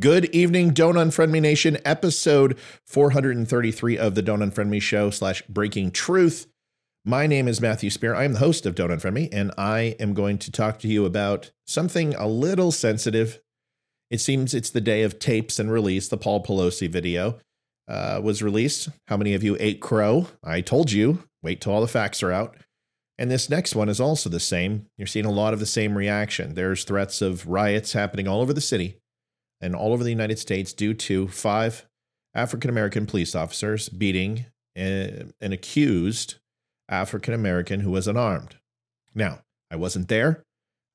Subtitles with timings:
[0.00, 5.42] Good evening, Don't Unfriend Me Nation, episode 433 of the Don't Unfriend Me Show slash
[5.42, 6.46] Breaking Truth.
[7.04, 8.14] My name is Matthew Spear.
[8.14, 10.88] I am the host of Don't Unfriend Me, and I am going to talk to
[10.88, 13.42] you about something a little sensitive.
[14.10, 16.08] It seems it's the day of tapes and release.
[16.08, 17.38] The Paul Pelosi video
[17.86, 18.88] uh, was released.
[19.08, 20.28] How many of you ate crow?
[20.42, 21.24] I told you.
[21.42, 22.56] Wait till all the facts are out.
[23.18, 24.86] And this next one is also the same.
[24.96, 26.54] You're seeing a lot of the same reaction.
[26.54, 28.99] There's threats of riots happening all over the city
[29.60, 31.86] and all over the United States due to five
[32.34, 34.46] African American police officers beating
[34.76, 36.36] eh, an accused
[36.88, 38.56] African American who was unarmed.
[39.14, 40.44] Now, I wasn't there.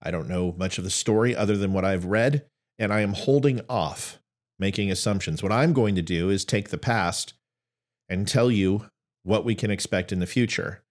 [0.01, 2.45] I don't know much of the story other than what I've read,
[2.77, 4.19] and I am holding off
[4.59, 5.41] making assumptions.
[5.41, 7.33] What I'm going to do is take the past
[8.07, 8.87] and tell you
[9.23, 10.83] what we can expect in the future.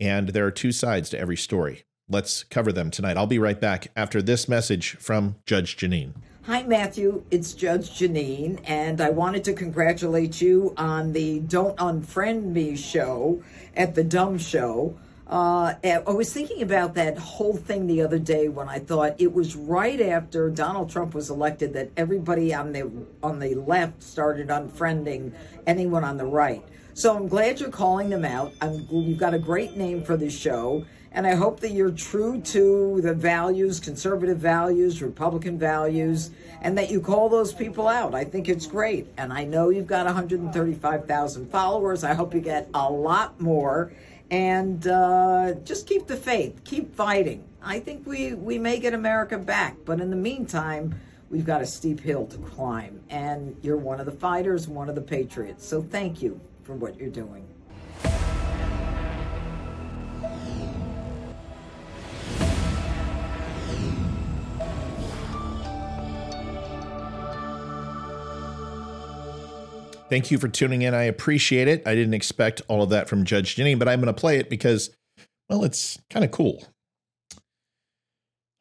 [0.00, 1.84] And there are two sides to every story.
[2.08, 3.16] Let's cover them tonight.
[3.16, 6.14] I'll be right back after this message from Judge Jeanine.
[6.46, 7.24] Hi, Matthew.
[7.32, 13.42] It's Judge Jeanine, and I wanted to congratulate you on the Don't Unfriend Me show
[13.76, 14.96] at the Dumb Show.
[15.26, 19.34] Uh, I was thinking about that whole thing the other day when I thought it
[19.34, 22.92] was right after Donald Trump was elected that everybody on the
[23.24, 25.32] on the left started unfriending
[25.66, 26.64] anyone on the right.
[26.94, 28.52] So I'm glad you're calling them out.
[28.60, 32.42] I'm, you've got a great name for the show, and I hope that you're true
[32.42, 38.14] to the values, conservative values, Republican values, and that you call those people out.
[38.14, 39.08] I think it's great.
[39.16, 42.04] And I know you've got 135,000 followers.
[42.04, 43.94] I hope you get a lot more.
[44.30, 47.42] And uh, just keep the faith, keep fighting.
[47.62, 49.78] I think we, we may get America back.
[49.86, 53.00] But in the meantime, we've got a steep hill to climb.
[53.08, 55.66] And you're one of the fighters, one of the patriots.
[55.66, 57.55] So thank you for what you're doing.
[70.08, 70.94] Thank you for tuning in.
[70.94, 71.82] I appreciate it.
[71.86, 74.48] I didn't expect all of that from Judge Jenny, but I'm going to play it
[74.48, 74.90] because,
[75.50, 76.64] well, it's kind of cool.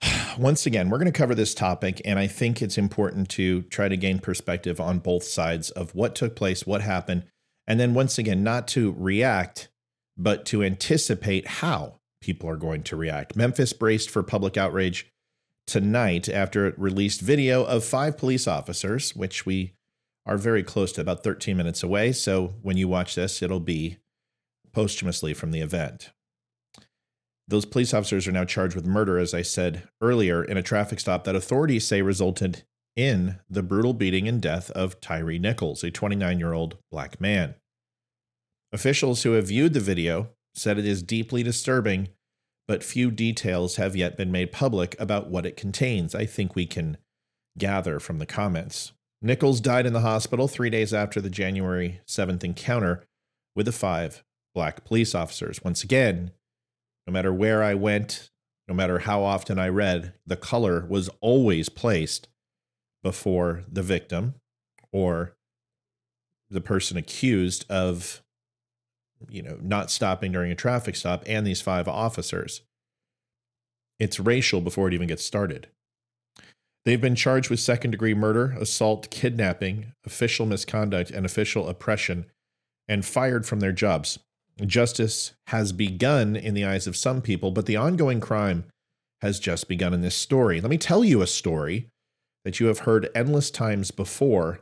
[0.40, 3.88] Once again, we're going to cover this topic, and I think it's important to try
[3.88, 7.26] to gain perspective on both sides of what took place, what happened,
[7.68, 9.70] and then once again, not to react,
[10.18, 13.36] but to anticipate how people are going to react.
[13.36, 15.12] Memphis braced for public outrage
[15.68, 19.75] tonight after it released video of five police officers, which we
[20.26, 22.12] are very close to about 13 minutes away.
[22.12, 23.98] So when you watch this, it'll be
[24.74, 26.12] posthumously from the event.
[27.48, 31.00] Those police officers are now charged with murder, as I said earlier, in a traffic
[31.00, 32.64] stop that authorities say resulted
[32.96, 37.56] in the brutal beating and death of Tyree Nichols, a 29 year old black man.
[38.72, 42.10] Officials who have viewed the video said it is deeply disturbing,
[42.68, 46.16] but few details have yet been made public about what it contains.
[46.16, 46.98] I think we can
[47.58, 48.94] gather from the comments.
[49.22, 53.04] Nichols died in the hospital three days after the January 7th encounter
[53.56, 55.64] with the five black police officers.
[55.64, 56.32] Once again,
[57.08, 58.30] no matter where I went,
[58.68, 62.28] no matter how often I read, the color was always placed
[63.04, 64.36] before the victim
[64.92, 65.36] or
[66.50, 68.24] the person accused of
[69.30, 72.62] you know not stopping during a traffic stop and these five officers
[74.00, 75.68] it's racial before it even gets started
[76.86, 82.28] They've been charged with second degree murder, assault, kidnapping, official misconduct, and official oppression,
[82.88, 84.20] and fired from their jobs.
[84.64, 88.66] Justice has begun in the eyes of some people, but the ongoing crime
[89.22, 90.62] has just begun in this story.
[90.62, 91.88] Let me tell you a story
[92.46, 94.60] that you have heard endless times before,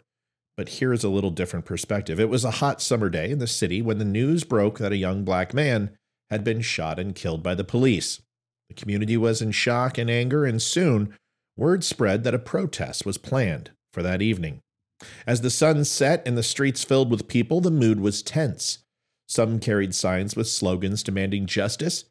[0.56, 2.20] but here is a little different perspective.
[2.20, 4.98] It was a hot summer day in the city when the news broke that a
[4.98, 5.92] young black man
[6.30, 8.22] had been shot and killed by the police.
[8.70, 11.14] The community was in shock and anger, and soon
[11.56, 14.62] word spread that a protest was planned for that evening.
[15.28, 18.80] As the sun set and the streets filled with people, the mood was tense.
[19.28, 22.06] Some carried signs with slogans demanding justice,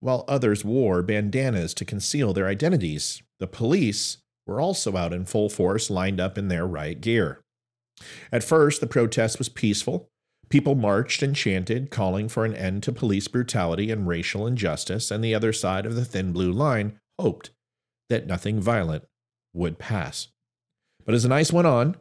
[0.00, 3.22] while others wore bandanas to conceal their identities.
[3.38, 7.40] The police were also out in full force, lined up in their riot gear.
[8.30, 10.08] At first, the protest was peaceful.
[10.48, 15.24] People marched and chanted, calling for an end to police brutality and racial injustice, and
[15.24, 17.50] the other side of the thin blue line hoped
[18.08, 19.04] that nothing violent
[19.52, 20.28] would pass.
[21.04, 21.96] But as the night went on,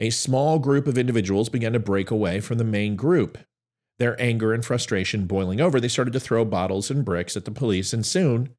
[0.00, 3.38] a small group of individuals began to break away from the main group.
[3.98, 7.50] Their anger and frustration boiling over, they started to throw bottles and bricks at the
[7.50, 8.50] police, and soon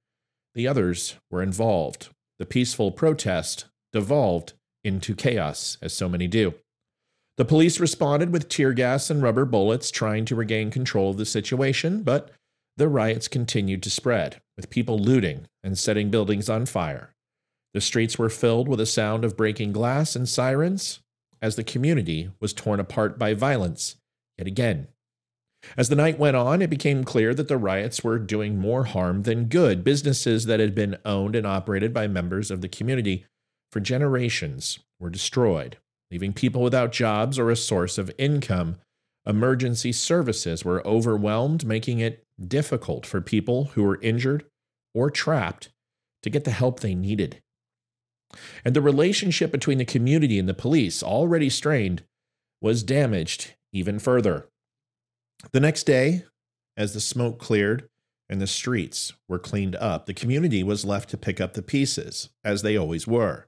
[0.53, 2.09] the others were involved.
[2.39, 4.53] The peaceful protest devolved
[4.83, 6.53] into chaos, as so many do.
[7.37, 11.25] The police responded with tear gas and rubber bullets, trying to regain control of the
[11.25, 12.31] situation, but
[12.75, 17.15] the riots continued to spread, with people looting and setting buildings on fire.
[17.73, 20.99] The streets were filled with a sound of breaking glass and sirens
[21.41, 23.95] as the community was torn apart by violence
[24.37, 24.89] yet again.
[25.77, 29.23] As the night went on, it became clear that the riots were doing more harm
[29.23, 29.85] than good.
[29.85, 33.25] Businesses that had been owned and operated by members of the community
[33.71, 35.77] for generations were destroyed,
[36.11, 38.75] leaving people without jobs or a source of income.
[39.25, 44.45] Emergency services were overwhelmed, making it difficult for people who were injured
[44.93, 45.69] or trapped
[46.23, 47.41] to get the help they needed.
[48.63, 52.03] And the relationship between the community and the police, already strained,
[52.61, 54.47] was damaged even further.
[55.51, 56.25] The next day,
[56.77, 57.89] as the smoke cleared
[58.29, 62.29] and the streets were cleaned up, the community was left to pick up the pieces,
[62.43, 63.47] as they always were.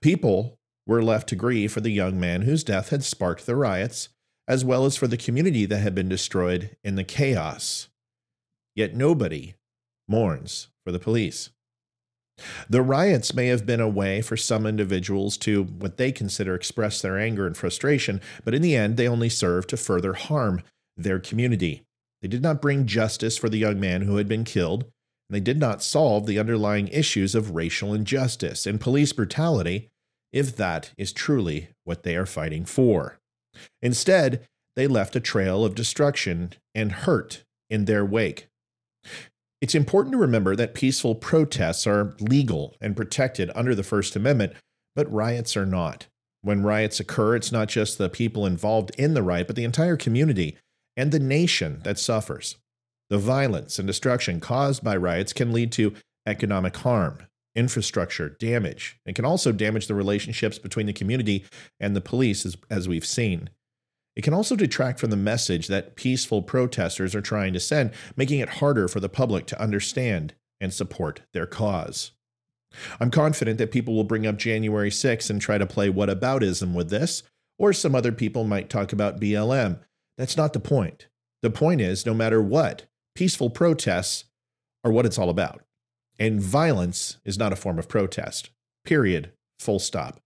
[0.00, 4.08] People were left to grieve for the young man whose death had sparked the riots,
[4.48, 7.88] as well as for the community that had been destroyed in the chaos.
[8.74, 9.54] Yet nobody
[10.08, 11.50] mourns for the police.
[12.68, 17.00] The riots may have been a way for some individuals to what they consider express
[17.00, 20.62] their anger and frustration, but in the end, they only served to further harm
[20.96, 21.82] their community.
[22.20, 25.40] They did not bring justice for the young man who had been killed, and they
[25.40, 29.88] did not solve the underlying issues of racial injustice and police brutality,
[30.32, 33.18] if that is truly what they are fighting for.
[33.82, 38.48] Instead, they left a trail of destruction and hurt in their wake.
[39.60, 44.52] It's important to remember that peaceful protests are legal and protected under the First Amendment,
[44.94, 46.06] but riots are not.
[46.42, 49.96] When riots occur, it's not just the people involved in the riot, but the entire
[49.96, 50.56] community
[50.96, 52.56] and the nation that suffers.
[53.08, 55.94] The violence and destruction caused by riots can lead to
[56.26, 57.18] economic harm,
[57.56, 61.44] infrastructure damage, and can also damage the relationships between the community
[61.80, 63.50] and the police, as, as we've seen.
[64.14, 68.40] It can also detract from the message that peaceful protesters are trying to send, making
[68.40, 72.12] it harder for the public to understand and support their cause.
[73.00, 76.90] I'm confident that people will bring up January 6 and try to play whataboutism with
[76.90, 77.22] this,
[77.58, 79.80] or some other people might talk about BLM.
[80.18, 81.08] That's not the point.
[81.42, 84.24] The point is, no matter what, peaceful protests
[84.84, 85.62] are what it's all about.
[86.18, 88.50] And violence is not a form of protest.
[88.84, 89.32] Period.
[89.58, 90.20] Full stop.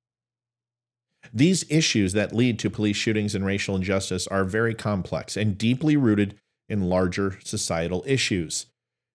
[1.33, 5.97] These issues that lead to police shootings and racial injustice are very complex and deeply
[5.97, 6.37] rooted
[6.69, 8.67] in larger societal issues.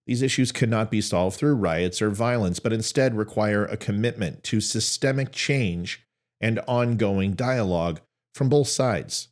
[0.05, 4.61] These issues cannot be solved through riots or violence, but instead require a commitment to
[4.61, 6.05] systemic change
[6.39, 8.01] and ongoing dialogue
[8.35, 9.29] from both sides.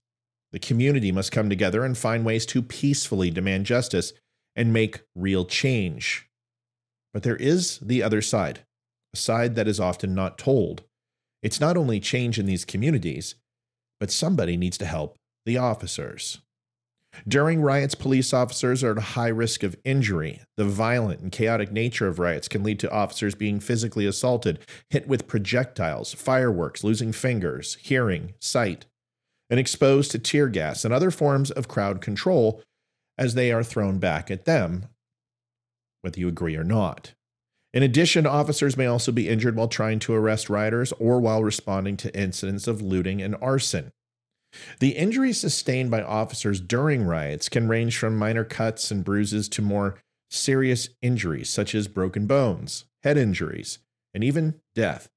[0.52, 4.14] The community must come together and find ways to peacefully demand justice
[4.56, 6.28] and make real change.
[7.14, 8.62] But there is the other side,
[9.14, 10.84] a side that is often not told.
[11.42, 13.36] It's not only change in these communities,
[14.00, 16.40] but somebody needs to help the officers.
[17.28, 20.42] During riots, police officers are at a high risk of injury.
[20.58, 25.08] The violent and chaotic nature of riots can lead to officers being physically assaulted, hit
[25.08, 28.88] with projectiles, fireworks, losing fingers, hearing, sight,
[29.50, 32.64] and exposed to tear gas and other forms of crowd control
[33.18, 34.88] as they are thrown back at them,
[36.04, 37.14] whether you agree or not.
[37.74, 41.98] In addition, officers may also be injured while trying to arrest rioters or while responding
[41.98, 43.92] to incidents of looting and arson.
[44.80, 49.64] The injuries sustained by officers during riots can range from minor cuts and bruises to
[49.64, 49.98] more
[50.30, 53.80] serious injuries, such as broken bones, head injuries,
[54.14, 55.10] and even death.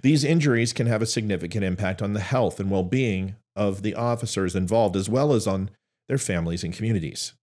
[0.00, 3.94] These injuries can have a significant impact on the health and well being of the
[3.94, 5.70] officers involved, as well as on
[6.08, 7.34] their families and communities.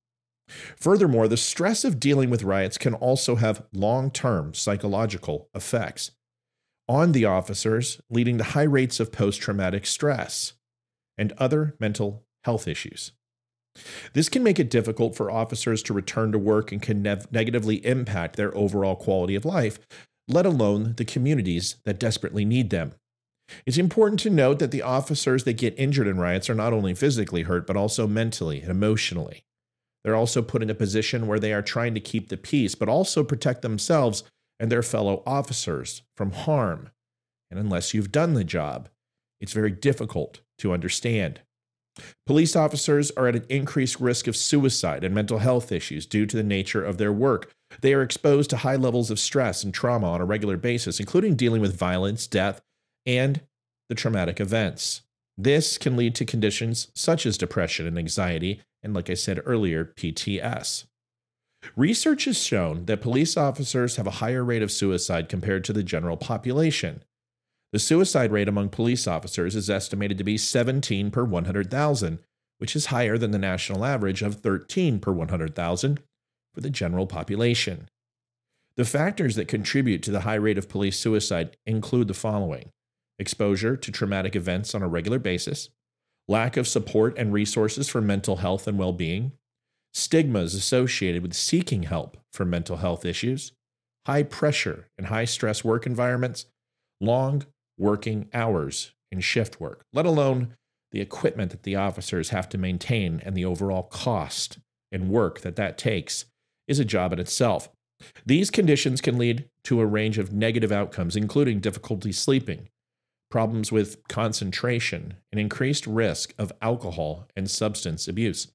[0.48, 6.12] Furthermore, the stress of dealing with riots can also have long term psychological effects
[6.88, 10.54] on the officers, leading to high rates of post traumatic stress
[11.18, 13.14] and other mental health issues.
[14.14, 17.84] This can make it difficult for officers to return to work and can ne- negatively
[17.86, 19.80] impact their overall quality of life,
[20.28, 22.94] let alone the communities that desperately need them.
[23.66, 26.94] It's important to note that the officers that get injured in riots are not only
[26.94, 29.44] physically hurt, but also mentally and emotionally.
[30.04, 32.90] They're also put in a position where they are trying to keep the peace, but
[32.90, 34.24] also protect themselves
[34.60, 36.90] and their fellow officers from harm.
[37.50, 38.90] And unless you've done the job,
[39.40, 41.42] it's very difficult to understand.
[42.26, 46.36] Police officers are at an increased risk of suicide and mental health issues due to
[46.36, 47.52] the nature of their work.
[47.82, 51.36] They are exposed to high levels of stress and trauma on a regular basis, including
[51.36, 52.62] dealing with violence, death,
[53.06, 53.42] and
[53.90, 55.02] the traumatic events.
[55.38, 59.86] This can lead to conditions such as depression and anxiety, and like I said earlier,
[59.86, 60.86] PTS.
[61.76, 65.84] Research has shown that police officers have a higher rate of suicide compared to the
[65.84, 67.04] general population.
[67.72, 72.20] The suicide rate among police officers is estimated to be 17 per 100,000,
[72.58, 76.00] which is higher than the national average of 13 per 100,000
[76.54, 77.88] for the general population.
[78.76, 82.70] The factors that contribute to the high rate of police suicide include the following
[83.20, 85.70] exposure to traumatic events on a regular basis,
[86.28, 89.34] lack of support and resources for mental health and well being,
[89.94, 93.52] stigmas associated with seeking help for mental health issues,
[94.06, 96.46] high pressure and high stress work environments,
[97.00, 97.46] long
[97.78, 100.56] working hours in shift work, let alone
[100.92, 104.60] the equipment that the officers have to maintain and the overall cost
[104.92, 106.26] and work that that takes
[106.68, 107.70] is a job in itself.
[108.26, 112.70] These conditions can lead to a range of negative outcomes, including difficulty sleeping,
[113.34, 118.50] problems with concentration, and increased risk of alcohol and substance abuse.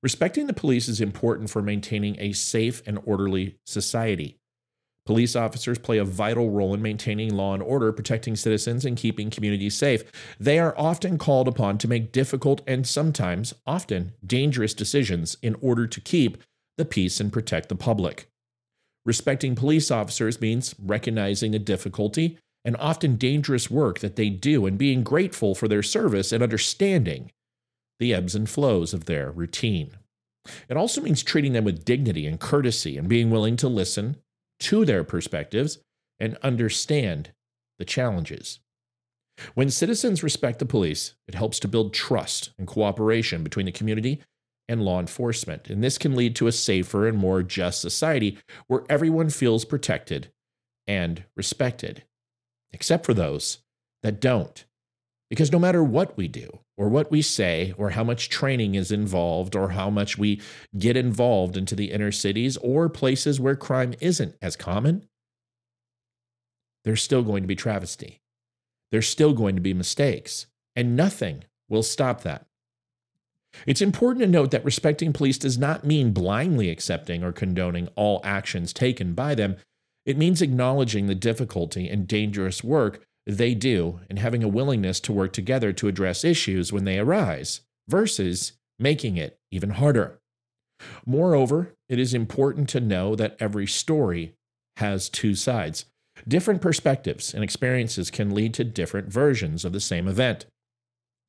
[0.00, 4.38] Respecting the police is important for maintaining a safe and orderly society.
[5.04, 9.30] Police officers play a vital role in maintaining law and order, protecting citizens, and keeping
[9.30, 10.04] communities safe.
[10.38, 15.88] They are often called upon to make difficult and sometimes, often, dangerous decisions in order
[15.88, 16.40] to keep
[16.78, 18.28] the peace and protect the public.
[19.04, 24.78] Respecting police officers means recognizing the difficulty and often dangerous work that they do and
[24.78, 27.32] being grateful for their service and understanding
[27.98, 29.96] the ebbs and flows of their routine.
[30.68, 34.16] It also means treating them with dignity and courtesy and being willing to listen
[34.60, 35.78] to their perspectives
[36.18, 37.32] and understand
[37.78, 38.60] the challenges.
[39.54, 44.22] When citizens respect the police, it helps to build trust and cooperation between the community
[44.68, 45.68] and law enforcement.
[45.68, 50.30] And this can lead to a safer and more just society where everyone feels protected
[50.86, 52.04] and respected,
[52.72, 53.58] except for those
[54.02, 54.64] that don't.
[55.30, 58.90] Because no matter what we do, or what we say, or how much training is
[58.90, 60.40] involved, or how much we
[60.76, 65.06] get involved into the inner cities or places where crime isn't as common,
[66.84, 68.20] there's still going to be travesty.
[68.90, 72.46] There's still going to be mistakes, and nothing will stop that.
[73.66, 78.20] It's important to note that respecting police does not mean blindly accepting or condoning all
[78.24, 79.56] actions taken by them.
[80.04, 85.12] It means acknowledging the difficulty and dangerous work they do and having a willingness to
[85.12, 90.18] work together to address issues when they arise, versus making it even harder.
[91.06, 94.34] Moreover, it is important to know that every story
[94.78, 95.84] has two sides.
[96.26, 100.46] Different perspectives and experiences can lead to different versions of the same event.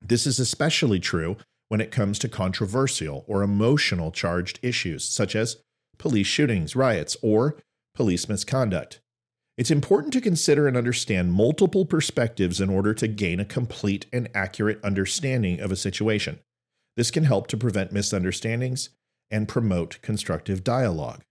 [0.02, 1.38] This is especially true
[1.70, 5.58] when it comes to controversial or emotional charged issues, such as
[5.98, 7.58] police shootings, riots, or
[7.94, 9.00] police misconduct.
[9.58, 14.28] It's important to consider and understand multiple perspectives in order to gain a complete and
[14.34, 16.40] accurate understanding of a situation.
[16.98, 18.90] This can help to prevent misunderstandings
[19.30, 21.22] and promote constructive dialogue.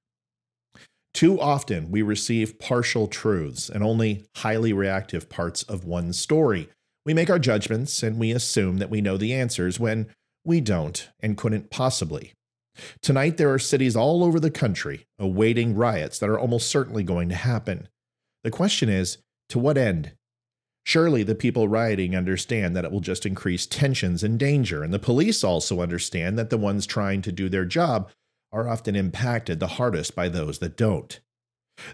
[1.14, 6.69] Too often, we receive partial truths and only highly reactive parts of one story.
[7.04, 10.07] We make our judgments and we assume that we know the answers when
[10.45, 12.33] we don't and couldn't possibly.
[13.00, 17.29] Tonight, there are cities all over the country awaiting riots that are almost certainly going
[17.29, 17.88] to happen.
[18.45, 19.19] The question is
[19.50, 20.12] to what end?
[20.85, 24.99] Surely the people rioting understand that it will just increase tensions and danger, and the
[24.99, 28.11] police also understand that the ones trying to do their job
[28.52, 31.21] are often impacted the hardest by those that don't.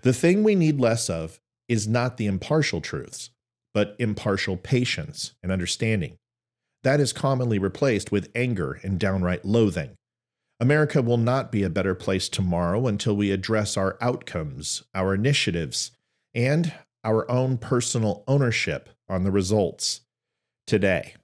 [0.02, 3.30] The thing we need less of is not the impartial truths,
[3.75, 6.16] but impartial patience and understanding.
[6.82, 9.97] That is commonly replaced with anger and downright loathing.
[10.60, 15.92] America will not be a better place tomorrow until we address our outcomes, our initiatives,
[16.34, 16.72] and
[17.04, 20.00] our own personal ownership on the results
[20.66, 21.14] today.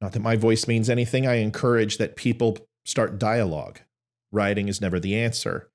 [0.00, 3.80] Not that my voice means anything, I encourage that people start dialogue.
[4.30, 5.70] Rioting is never the answer.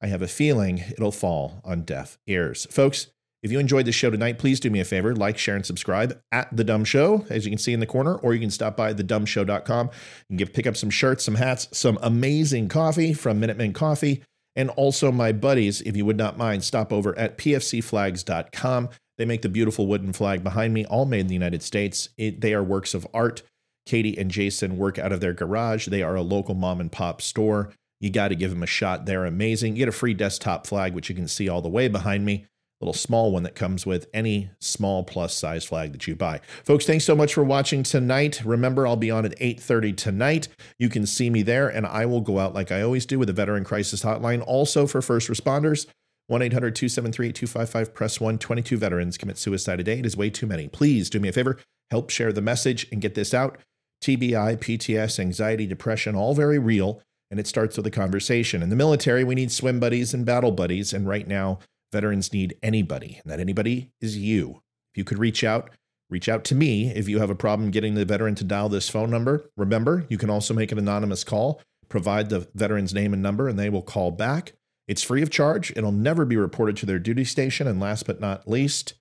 [0.00, 2.66] I have a feeling it'll fall on deaf ears.
[2.70, 3.08] Folks,
[3.42, 6.20] if you enjoyed the show tonight, please do me a favor like, share, and subscribe
[6.32, 8.76] at The Dumb Show, as you can see in the corner, or you can stop
[8.76, 9.90] by thedumbshow.com
[10.28, 14.22] and get, pick up some shirts, some hats, some amazing coffee from Minutemen Coffee.
[14.56, 18.88] And also, my buddies, if you would not mind, stop over at pfcflags.com.
[19.18, 22.08] They make the beautiful wooden flag behind me, all made in the United States.
[22.16, 23.42] It, they are works of art.
[23.86, 25.86] Katie and Jason work out of their garage.
[25.86, 27.72] They are a local mom and pop store.
[28.00, 29.06] You got to give them a shot.
[29.06, 29.74] They're amazing.
[29.74, 32.46] You get a free desktop flag, which you can see all the way behind me
[32.80, 36.40] little small one that comes with any small plus size flag that you buy.
[36.64, 38.44] Folks, thanks so much for watching tonight.
[38.44, 40.48] Remember, I'll be on at 8:30 tonight.
[40.78, 43.28] You can see me there and I will go out like I always do with
[43.28, 45.86] a veteran crisis hotline also for first responders.
[46.30, 49.98] 1-800-273-8255 press 1 22 veterans commit suicide a day.
[49.98, 50.68] It is way too many.
[50.68, 51.58] Please do me a favor,
[51.90, 53.58] help share the message and get this out.
[54.04, 58.62] TBI, PTS, anxiety, depression, all very real and it starts with a conversation.
[58.62, 61.58] In the military, we need swim buddies and battle buddies and right now
[61.92, 64.62] veterans need anybody, and that anybody is you.
[64.92, 65.70] If you could reach out,
[66.10, 68.88] reach out to me if you have a problem getting the veteran to dial this
[68.88, 69.50] phone number.
[69.56, 73.58] Remember, you can also make an anonymous call, provide the veteran's name and number, and
[73.58, 74.52] they will call back.
[74.86, 75.70] It's free of charge.
[75.76, 77.66] It'll never be reported to their duty station.
[77.66, 78.94] And last but not least,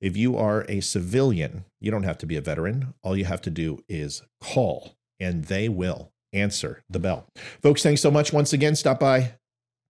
[0.00, 2.94] if you are a civilian, you don't have to be a veteran.
[3.02, 7.26] All you have to do is call, and they will answer the bell.
[7.62, 8.76] Folks, thanks so much once again.
[8.76, 9.34] Stop by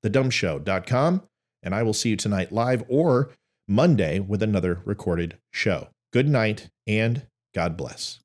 [0.04, 1.22] thedumbshow.com,
[1.62, 3.30] and I will see you tonight live or
[3.68, 5.88] Monday with another recorded show.
[6.12, 8.20] Good night and God bless.